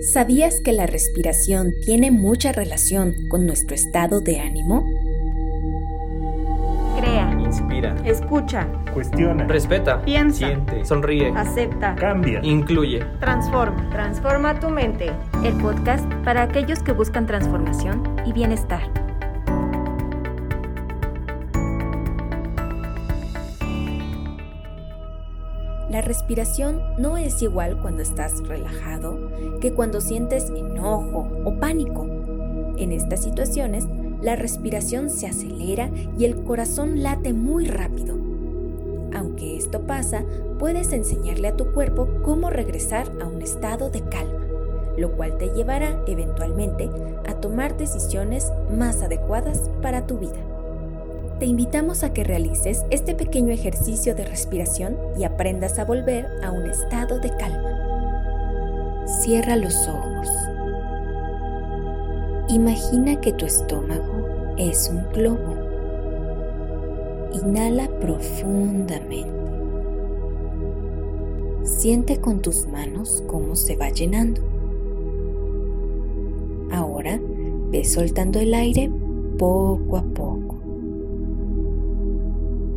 ¿Sabías 0.00 0.60
que 0.60 0.72
la 0.72 0.86
respiración 0.86 1.74
tiene 1.84 2.10
mucha 2.10 2.52
relación 2.52 3.14
con 3.28 3.44
nuestro 3.46 3.74
estado 3.74 4.20
de 4.20 4.40
ánimo? 4.40 4.84
Crea, 6.98 7.36
Inspira. 7.40 7.94
escucha, 8.04 8.66
Cuestiona. 8.94 9.44
Respeta. 9.46 10.02
piensa, 10.02 10.46
Siente. 10.46 10.84
Sonríe. 10.84 11.32
acepta, 11.36 11.94
Cambia. 11.96 12.40
Incluye. 12.42 13.00
transforma. 13.20 13.88
Transforma 13.90 14.58
tu 14.58 14.68
mente. 14.70 15.10
El 15.44 15.54
podcast 15.58 16.04
para 16.24 16.42
aquellos 16.42 16.82
que 16.82 16.92
buscan 16.92 17.26
transformación 17.26 18.02
y 18.24 18.32
bienestar. 18.32 18.80
La 25.90 26.00
respiración 26.02 26.80
no 26.98 27.16
es 27.16 27.42
igual 27.42 27.80
cuando 27.82 28.00
estás 28.00 28.46
relajado 28.46 29.18
que 29.60 29.72
cuando 29.72 30.00
sientes 30.00 30.48
enojo 30.50 31.28
o 31.44 31.58
pánico. 31.58 32.06
En 32.76 32.92
estas 32.92 33.24
situaciones, 33.24 33.88
la 34.22 34.36
respiración 34.36 35.10
se 35.10 35.26
acelera 35.26 35.90
y 36.16 36.26
el 36.26 36.44
corazón 36.44 37.02
late 37.02 37.32
muy 37.32 37.66
rápido. 37.66 38.14
Aunque 39.12 39.56
esto 39.56 39.80
pasa, 39.80 40.22
puedes 40.60 40.92
enseñarle 40.92 41.48
a 41.48 41.56
tu 41.56 41.72
cuerpo 41.72 42.06
cómo 42.22 42.50
regresar 42.50 43.10
a 43.20 43.26
un 43.26 43.42
estado 43.42 43.90
de 43.90 44.02
calma, 44.02 44.46
lo 44.96 45.10
cual 45.16 45.38
te 45.38 45.48
llevará 45.48 46.00
eventualmente 46.06 46.88
a 47.26 47.34
tomar 47.34 47.76
decisiones 47.76 48.52
más 48.78 49.02
adecuadas 49.02 49.68
para 49.82 50.06
tu 50.06 50.18
vida. 50.18 50.38
Te 51.40 51.46
invitamos 51.46 52.04
a 52.04 52.12
que 52.12 52.22
realices 52.22 52.84
este 52.90 53.14
pequeño 53.14 53.50
ejercicio 53.50 54.14
de 54.14 54.26
respiración 54.26 54.98
y 55.18 55.24
aprendas 55.24 55.78
a 55.78 55.86
volver 55.86 56.26
a 56.44 56.50
un 56.50 56.66
estado 56.68 57.18
de 57.18 57.30
calma. 57.30 59.06
Cierra 59.22 59.56
los 59.56 59.88
ojos. 59.88 60.28
Imagina 62.50 63.18
que 63.22 63.32
tu 63.32 63.46
estómago 63.46 64.54
es 64.58 64.90
un 64.90 65.10
globo. 65.14 65.56
Inhala 67.32 67.88
profundamente. 68.00 69.30
Siente 71.62 72.20
con 72.20 72.42
tus 72.42 72.66
manos 72.66 73.24
cómo 73.26 73.56
se 73.56 73.76
va 73.76 73.88
llenando. 73.88 74.42
Ahora 76.70 77.18
ve 77.70 77.82
soltando 77.86 78.40
el 78.40 78.52
aire 78.52 78.90
poco 79.38 79.96
a 79.96 80.02
poco. 80.02 80.59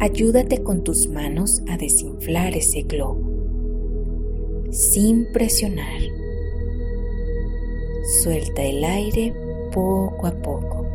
Ayúdate 0.04 0.62
con 0.64 0.84
tus 0.84 1.08
manos 1.08 1.62
a 1.70 1.78
desinflar 1.78 2.58
ese 2.58 2.82
globo, 2.82 3.22
sin 4.70 5.32
presionar. 5.32 6.02
Suelta 8.22 8.64
el 8.64 8.84
aire 8.84 9.34
poco 9.72 10.28
a 10.28 10.32
poco. 10.42 10.86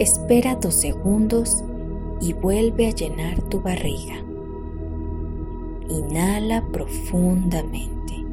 Espera 0.00 0.56
dos 0.56 0.74
segundos 0.74 1.62
y 2.20 2.32
vuelve 2.32 2.88
a 2.88 2.94
llenar 2.96 3.40
tu 3.42 3.60
barriga. 3.60 4.16
Inhala 5.88 6.66
profundamente. 6.72 8.24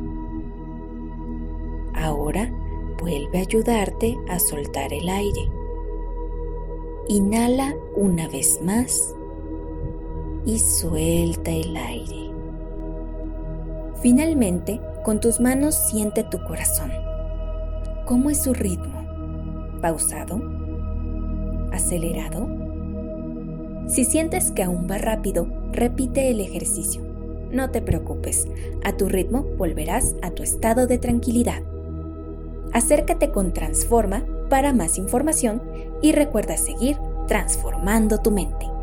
Ahora 1.94 2.52
vuelve 3.00 3.38
a 3.38 3.42
ayudarte 3.42 4.18
a 4.28 4.40
soltar 4.40 4.92
el 4.92 5.08
aire. 5.08 5.57
Inhala 7.10 7.74
una 7.96 8.28
vez 8.28 8.60
más 8.62 9.16
y 10.46 10.60
suelta 10.60 11.52
el 11.52 11.78
aire. 11.78 12.32
Finalmente, 14.02 14.82
con 15.06 15.22
tus 15.22 15.40
manos 15.40 15.74
siente 15.74 16.26
tu 16.26 16.44
corazón. 16.44 16.92
¿Cómo 18.06 18.30
es 18.30 18.44
su 18.44 18.54
ritmo? 18.54 19.06
¿Pausado? 19.82 20.42
¿Acelerado? 21.72 22.50
Si 23.88 24.04
sientes 24.04 24.52
que 24.52 24.64
aún 24.64 24.86
va 24.92 24.98
rápido, 24.98 25.48
repite 25.72 26.30
el 26.30 26.42
ejercicio. 26.42 27.02
No 27.52 27.72
te 27.72 27.82
preocupes, 27.82 28.50
a 28.84 28.98
tu 28.98 29.08
ritmo 29.08 29.44
volverás 29.58 30.14
a 30.22 30.32
tu 30.32 30.44
estado 30.44 30.88
de 30.88 30.98
tranquilidad. 30.98 31.64
Acércate 32.73 33.32
con 33.32 33.54
Transforma 33.54 34.26
para 34.50 34.74
más 34.74 34.98
información 34.98 35.62
y 36.02 36.12
recuerda 36.12 36.58
seguir 36.58 36.98
transformando 37.28 38.20
tu 38.20 38.32
mente. 38.32 38.77